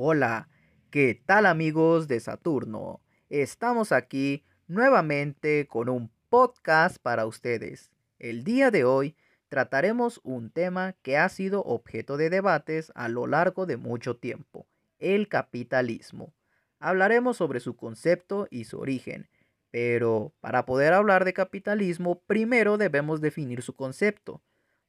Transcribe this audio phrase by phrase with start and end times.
[0.00, 0.48] Hola,
[0.92, 3.00] ¿qué tal amigos de Saturno?
[3.30, 7.90] Estamos aquí nuevamente con un podcast para ustedes.
[8.20, 9.16] El día de hoy
[9.48, 14.68] trataremos un tema que ha sido objeto de debates a lo largo de mucho tiempo,
[15.00, 16.32] el capitalismo.
[16.78, 19.28] Hablaremos sobre su concepto y su origen,
[19.72, 24.42] pero para poder hablar de capitalismo primero debemos definir su concepto,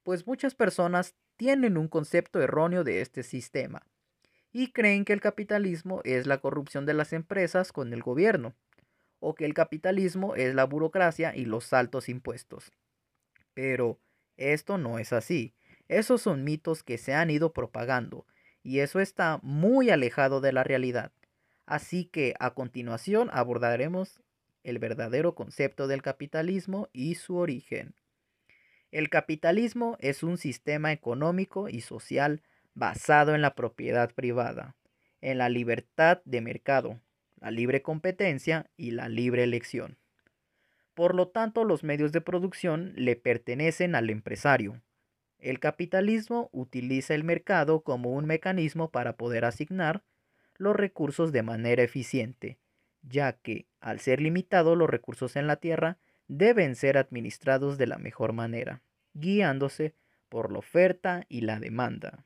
[0.03, 3.87] pues muchas personas tienen un concepto erróneo de este sistema
[4.51, 8.55] y creen que el capitalismo es la corrupción de las empresas con el gobierno,
[9.19, 12.71] o que el capitalismo es la burocracia y los altos impuestos.
[13.53, 13.99] Pero
[14.37, 15.53] esto no es así.
[15.87, 18.25] Esos son mitos que se han ido propagando,
[18.63, 21.11] y eso está muy alejado de la realidad.
[21.65, 24.21] Así que a continuación abordaremos
[24.63, 27.95] el verdadero concepto del capitalismo y su origen.
[28.91, 32.41] El capitalismo es un sistema económico y social
[32.73, 34.75] basado en la propiedad privada,
[35.21, 36.99] en la libertad de mercado,
[37.39, 39.97] la libre competencia y la libre elección.
[40.93, 44.81] Por lo tanto, los medios de producción le pertenecen al empresario.
[45.37, 50.03] El capitalismo utiliza el mercado como un mecanismo para poder asignar
[50.57, 52.59] los recursos de manera eficiente,
[53.01, 57.97] ya que, al ser limitados los recursos en la tierra, deben ser administrados de la
[57.97, 58.81] mejor manera,
[59.13, 59.95] guiándose
[60.27, 62.25] por la oferta y la demanda.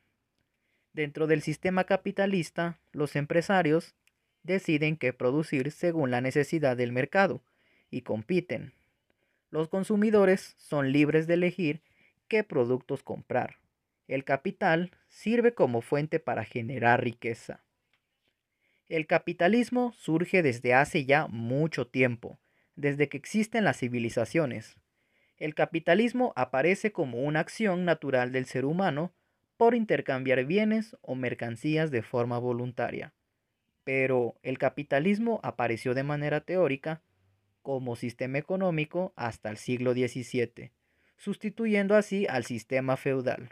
[0.94, 3.96] Dentro del sistema capitalista, los empresarios
[4.44, 7.42] deciden qué producir según la necesidad del mercado
[7.90, 8.72] y compiten.
[9.50, 11.82] Los consumidores son libres de elegir
[12.28, 13.56] qué productos comprar.
[14.06, 17.64] El capital sirve como fuente para generar riqueza.
[18.88, 22.38] El capitalismo surge desde hace ya mucho tiempo,
[22.76, 24.76] desde que existen las civilizaciones.
[25.38, 29.12] El capitalismo aparece como una acción natural del ser humano
[29.56, 33.12] por intercambiar bienes o mercancías de forma voluntaria.
[33.84, 37.02] Pero el capitalismo apareció de manera teórica
[37.62, 40.72] como sistema económico hasta el siglo XVII,
[41.16, 43.50] sustituyendo así al sistema feudal.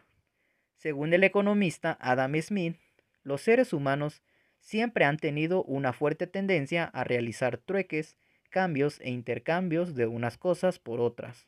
[0.76, 2.76] Según el economista Adam Smith,
[3.22, 4.22] los seres humanos
[4.60, 8.16] siempre han tenido una fuerte tendencia a realizar trueques,
[8.50, 11.46] cambios e intercambios de unas cosas por otras.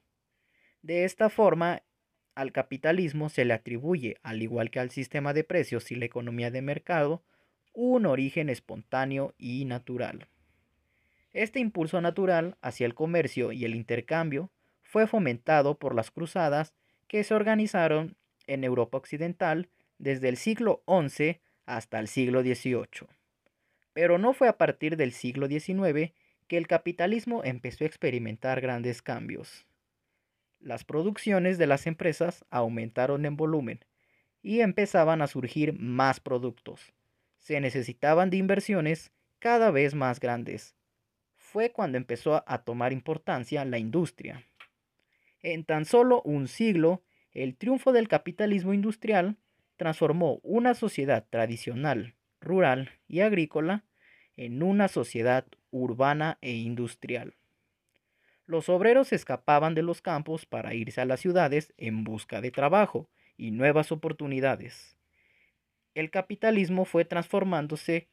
[0.82, 1.82] De esta forma,
[2.34, 6.50] al capitalismo se le atribuye, al igual que al sistema de precios y la economía
[6.50, 7.22] de mercado,
[7.72, 10.28] un origen espontáneo y natural.
[11.32, 14.50] Este impulso natural hacia el comercio y el intercambio
[14.82, 16.72] fue fomentado por las cruzadas
[17.08, 19.68] que se organizaron en Europa Occidental
[19.98, 23.08] desde el siglo XI hasta el siglo XVIII.
[23.92, 26.12] Pero no fue a partir del siglo XIX
[26.46, 29.66] que el capitalismo empezó a experimentar grandes cambios.
[30.64, 33.84] Las producciones de las empresas aumentaron en volumen
[34.40, 36.94] y empezaban a surgir más productos.
[37.36, 40.74] Se necesitaban de inversiones cada vez más grandes.
[41.36, 44.42] Fue cuando empezó a tomar importancia la industria.
[45.40, 47.02] En tan solo un siglo,
[47.32, 49.36] el triunfo del capitalismo industrial
[49.76, 53.84] transformó una sociedad tradicional, rural y agrícola
[54.38, 57.34] en una sociedad urbana e industrial.
[58.46, 63.08] Los obreros escapaban de los campos para irse a las ciudades en busca de trabajo
[63.36, 64.96] y nuevas oportunidades.
[65.94, 68.08] El capitalismo fue transformándose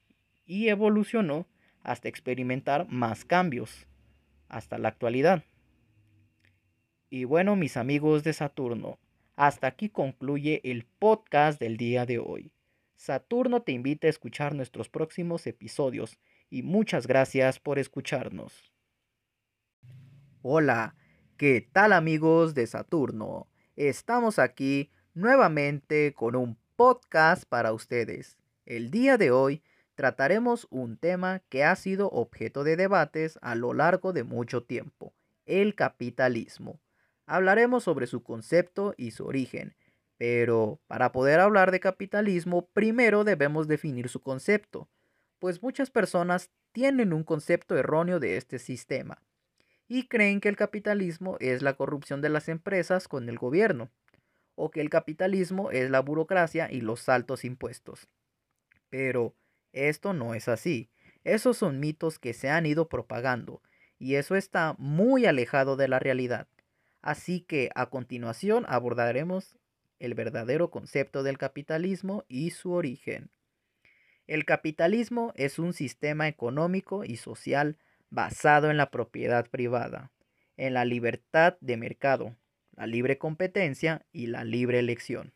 [0.45, 1.47] y evolucionó
[1.83, 3.87] hasta experimentar más cambios,
[4.47, 5.43] hasta la actualidad.
[7.09, 8.99] Y bueno, mis amigos de Saturno,
[9.35, 12.53] hasta aquí concluye el podcast del día de hoy.
[12.95, 16.19] Saturno te invita a escuchar nuestros próximos episodios
[16.49, 18.70] y muchas gracias por escucharnos.
[20.43, 20.95] Hola,
[21.37, 23.47] ¿qué tal amigos de Saturno?
[23.75, 28.39] Estamos aquí nuevamente con un podcast para ustedes.
[28.65, 29.61] El día de hoy
[29.93, 35.13] trataremos un tema que ha sido objeto de debates a lo largo de mucho tiempo,
[35.45, 36.79] el capitalismo.
[37.27, 39.75] Hablaremos sobre su concepto y su origen,
[40.17, 44.89] pero para poder hablar de capitalismo primero debemos definir su concepto,
[45.37, 49.21] pues muchas personas tienen un concepto erróneo de este sistema
[49.93, 53.91] y creen que el capitalismo es la corrupción de las empresas con el gobierno,
[54.55, 58.07] o que el capitalismo es la burocracia y los altos impuestos.
[58.89, 59.35] Pero
[59.73, 60.89] esto no es así.
[61.25, 63.61] Esos son mitos que se han ido propagando,
[63.99, 66.47] y eso está muy alejado de la realidad.
[67.01, 69.57] Así que a continuación abordaremos
[69.99, 73.29] el verdadero concepto del capitalismo y su origen.
[74.25, 77.77] El capitalismo es un sistema económico y social
[78.11, 80.11] basado en la propiedad privada,
[80.57, 82.35] en la libertad de mercado,
[82.75, 85.33] la libre competencia y la libre elección.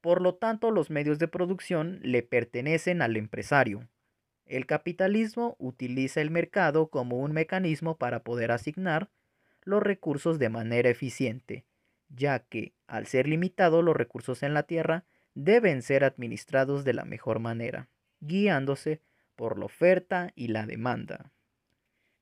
[0.00, 3.88] Por lo tanto, los medios de producción le pertenecen al empresario.
[4.46, 9.10] El capitalismo utiliza el mercado como un mecanismo para poder asignar
[9.62, 11.64] los recursos de manera eficiente,
[12.08, 17.04] ya que, al ser limitados los recursos en la tierra, deben ser administrados de la
[17.04, 17.88] mejor manera,
[18.20, 19.00] guiándose
[19.36, 21.30] por la oferta y la demanda.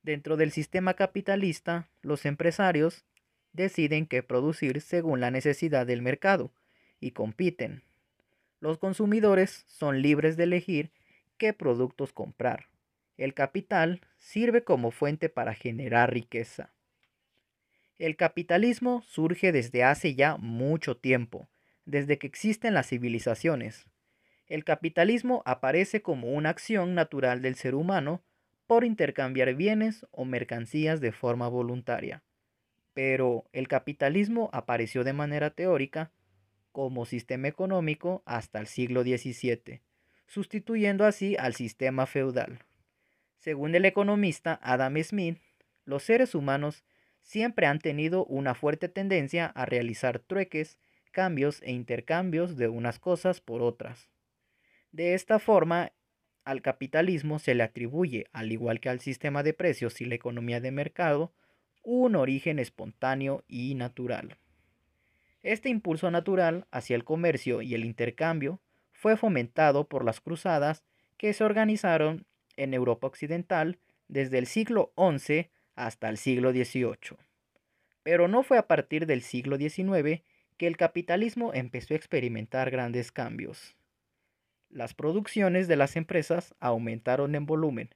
[0.03, 3.05] Dentro del sistema capitalista, los empresarios
[3.53, 6.53] deciden qué producir según la necesidad del mercado
[7.01, 7.83] y compiten.
[8.61, 10.91] Los consumidores son libres de elegir
[11.37, 12.67] qué productos comprar.
[13.17, 16.73] El capital sirve como fuente para generar riqueza.
[17.99, 21.49] El capitalismo surge desde hace ya mucho tiempo,
[21.85, 23.85] desde que existen las civilizaciones.
[24.47, 28.23] El capitalismo aparece como una acción natural del ser humano
[28.71, 32.23] por intercambiar bienes o mercancías de forma voluntaria.
[32.95, 36.13] Pero el capitalismo apareció de manera teórica
[36.71, 39.83] como sistema económico hasta el siglo XVII,
[40.29, 42.61] sustituyendo así al sistema feudal.
[43.39, 45.39] Según el economista Adam Smith,
[45.85, 46.85] los seres humanos
[47.23, 50.79] siempre han tenido una fuerte tendencia a realizar trueques,
[51.11, 54.09] cambios e intercambios de unas cosas por otras.
[54.93, 55.91] De esta forma,
[56.45, 60.61] al capitalismo se le atribuye, al igual que al sistema de precios y la economía
[60.61, 61.33] de mercado,
[61.83, 64.39] un origen espontáneo y natural.
[65.43, 68.61] Este impulso natural hacia el comercio y el intercambio
[68.93, 70.85] fue fomentado por las cruzadas
[71.17, 72.27] que se organizaron
[72.57, 73.79] en Europa Occidental
[74.09, 77.17] desde el siglo XI hasta el siglo XVIII.
[78.03, 80.23] Pero no fue a partir del siglo XIX
[80.59, 83.77] que el capitalismo empezó a experimentar grandes cambios
[84.71, 87.91] las producciones de las empresas aumentaron en volumen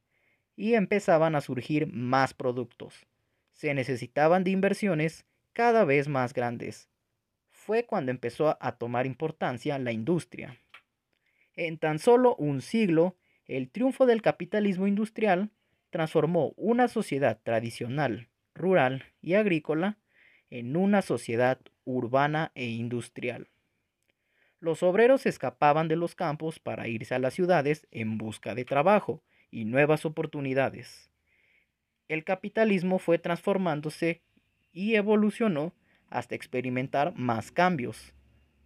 [0.57, 3.07] y empezaban a surgir más productos.
[3.53, 6.89] Se necesitaban de inversiones cada vez más grandes.
[7.51, 10.59] Fue cuando empezó a tomar importancia la industria.
[11.55, 13.17] En tan solo un siglo,
[13.47, 15.51] el triunfo del capitalismo industrial
[15.91, 19.99] transformó una sociedad tradicional, rural y agrícola
[20.51, 23.49] en una sociedad urbana e industrial.
[24.65, 29.23] Los obreros escapaban de los campos para irse a las ciudades en busca de trabajo
[29.51, 31.11] y nuevas oportunidades.
[32.09, 34.23] El capitalismo fue transformándose
[34.73, 35.75] y evolucionó
[36.09, 38.15] hasta experimentar más cambios,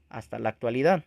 [0.09, 1.05] hasta la actualidad.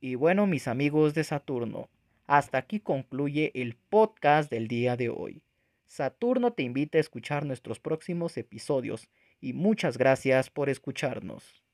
[0.00, 1.90] Y bueno, mis amigos de Saturno,
[2.26, 5.42] hasta aquí concluye el podcast del día de hoy.
[5.84, 11.67] Saturno te invita a escuchar nuestros próximos episodios y muchas gracias por escucharnos.